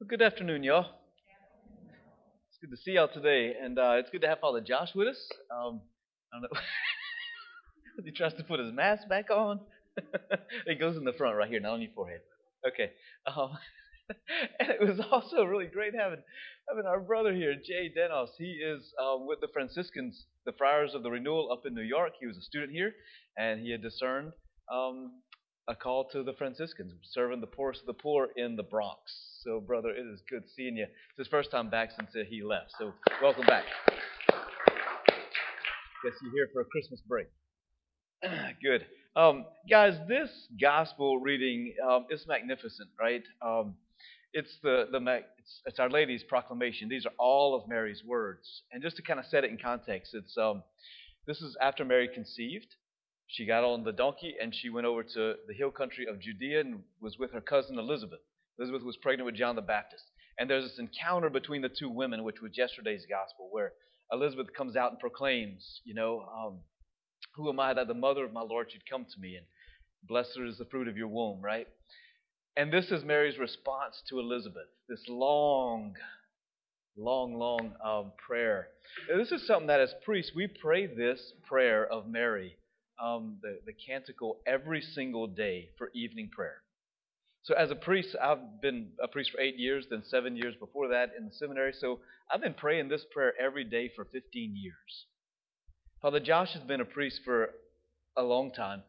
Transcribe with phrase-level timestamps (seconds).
[0.00, 0.86] Well, good afternoon, y'all.
[2.48, 5.08] It's good to see y'all today, and uh, it's good to have Father Josh with
[5.08, 5.28] us.
[5.50, 5.80] Um,
[6.32, 6.60] I don't know.
[8.04, 9.58] he tries to put his mask back on.
[10.66, 12.20] it goes in the front right here, not on your forehead.
[12.64, 12.92] Okay.
[13.26, 13.58] Um,
[14.60, 16.22] and it was also really great having
[16.68, 18.28] having our brother here, Jay Denos.
[18.38, 22.12] He is um, with the Franciscans, the Friars of the Renewal, up in New York.
[22.20, 22.92] He was a student here,
[23.36, 24.30] and he had discerned
[24.72, 25.10] um,
[25.68, 29.00] a call to the Franciscans, serving the poorest of the poor in the Bronx.
[29.44, 30.84] So, brother, it is good seeing you.
[30.84, 32.72] It's his first time back since he left.
[32.78, 33.64] So, welcome back.
[36.02, 37.26] Guess you're here for a Christmas break.
[38.62, 38.86] good.
[39.14, 43.22] Um, guys, this gospel reading um, is magnificent, right?
[43.42, 43.74] Um,
[44.32, 44.98] it's the the
[45.38, 46.88] it's, it's, Our Lady's proclamation.
[46.88, 50.14] These are all of Mary's words, and just to kind of set it in context,
[50.14, 50.62] it's um,
[51.26, 52.74] this is after Mary conceived,
[53.28, 56.60] she got on the donkey and she went over to the hill country of Judea
[56.60, 58.20] and was with her cousin Elizabeth.
[58.58, 60.04] Elizabeth was pregnant with John the Baptist.
[60.38, 63.72] And there's this encounter between the two women, which was yesterday's gospel, where
[64.10, 66.60] Elizabeth comes out and proclaims, you know, um,
[67.34, 69.36] who am I that the mother of my Lord should come to me?
[69.36, 69.46] And
[70.04, 71.68] blessed is the fruit of your womb, right?
[72.56, 75.94] And this is Mary's response to Elizabeth, this long,
[76.96, 78.68] long, long um, prayer.
[79.14, 82.56] this is something that as priests, we pray this prayer of Mary
[83.02, 86.62] um, the, the canticle every single day for evening prayer.
[87.42, 90.88] So, as a priest, I've been a priest for eight years, then seven years before
[90.88, 91.72] that in the seminary.
[91.72, 95.06] So, I've been praying this prayer every day for 15 years.
[96.02, 97.50] Father Josh has been a priest for
[98.16, 98.82] a long time.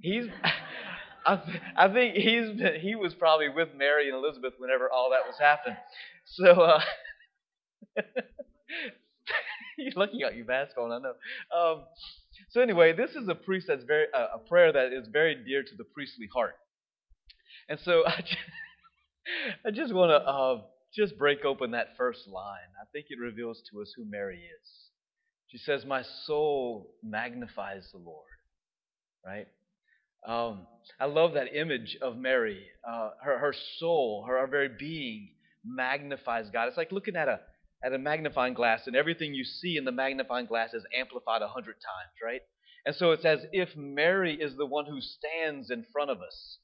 [0.00, 0.26] He's,
[1.26, 1.40] I,
[1.76, 5.36] I think he's been, he was probably with Mary and Elizabeth whenever all that was
[5.40, 5.78] happening.
[6.24, 6.80] So, uh,
[9.78, 11.14] you're lucky out your mask on, I know.
[11.56, 11.84] Um,
[12.52, 15.62] so anyway, this is a priest that's very uh, a prayer that is very dear
[15.62, 16.54] to the priestly heart.
[17.68, 18.36] And so I just,
[19.66, 20.60] I just want to uh,
[20.94, 22.68] just break open that first line.
[22.80, 24.68] I think it reveals to us who Mary is.
[25.48, 28.26] She says, "My soul magnifies the Lord."
[29.24, 29.46] Right?
[30.26, 30.66] Um,
[31.00, 32.66] I love that image of Mary.
[32.86, 35.30] Uh, her her soul, her, her very being
[35.64, 36.68] magnifies God.
[36.68, 37.40] It's like looking at a
[37.84, 41.48] at a magnifying glass, and everything you see in the magnifying glass is amplified a
[41.48, 42.42] hundred times, right?
[42.84, 46.58] And so it's as if Mary is the one who stands in front of us.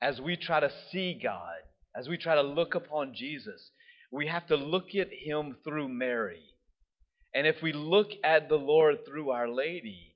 [0.00, 1.60] As we try to see God,
[1.96, 3.70] as we try to look upon Jesus,
[4.10, 6.42] we have to look at him through Mary.
[7.34, 10.14] And if we look at the Lord through Our Lady,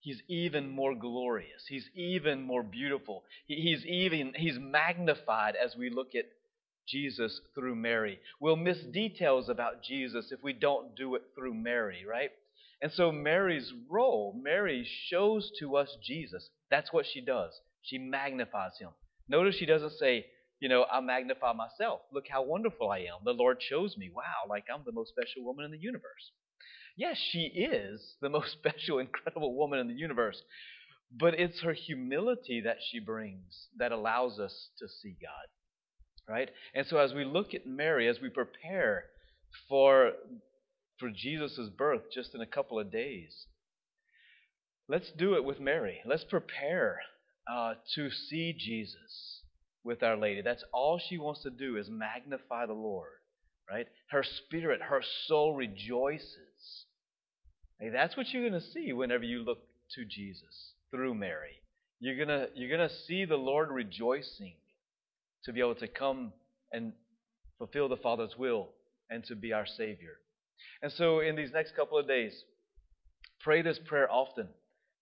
[0.00, 1.64] he's even more glorious.
[1.68, 3.24] He's even more beautiful.
[3.46, 6.24] He's even he's magnified as we look at
[6.86, 8.18] Jesus through Mary.
[8.40, 12.30] We'll miss details about Jesus if we don't do it through Mary, right?
[12.82, 16.50] And so Mary's role, Mary shows to us Jesus.
[16.70, 17.52] That's what she does.
[17.82, 18.90] She magnifies him.
[19.28, 20.26] Notice she doesn't say,
[20.60, 22.00] you know, I magnify myself.
[22.12, 23.24] Look how wonderful I am.
[23.24, 24.10] The Lord chose me.
[24.14, 26.32] Wow, like I'm the most special woman in the universe.
[26.96, 30.40] Yes, she is the most special, incredible woman in the universe.
[31.16, 35.48] But it's her humility that she brings that allows us to see God
[36.28, 36.50] right?
[36.74, 39.04] And so as we look at Mary, as we prepare
[39.68, 40.12] for
[40.98, 43.46] for Jesus' birth just in a couple of days,
[44.88, 46.00] let's do it with Mary.
[46.06, 47.00] Let's prepare
[47.52, 49.42] uh, to see Jesus
[49.82, 50.40] with Our Lady.
[50.40, 53.10] That's all she wants to do is magnify the Lord,
[53.70, 53.86] right?
[54.10, 56.86] Her spirit, her soul rejoices.
[57.78, 59.58] Hey, that's what you're going to see whenever you look
[59.96, 61.60] to Jesus through Mary.
[62.00, 64.54] You're going to you're going to see the Lord rejoicing
[65.44, 66.32] to be able to come
[66.72, 66.92] and
[67.58, 68.70] fulfill the Father's will
[69.10, 70.16] and to be our Savior.
[70.82, 72.44] And so, in these next couple of days,
[73.40, 74.48] pray this prayer often,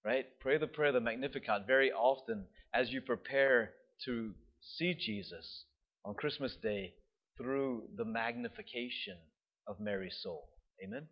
[0.05, 0.27] right?
[0.41, 3.71] Pray the prayer, the Magnificat, very often as you prepare
[4.05, 5.65] to see Jesus
[6.05, 6.95] on Christmas Day
[7.37, 9.17] through the magnification
[9.67, 10.49] of Mary's soul.
[10.85, 11.07] Amen.